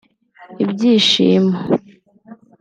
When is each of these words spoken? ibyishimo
ibyishimo 0.63 1.57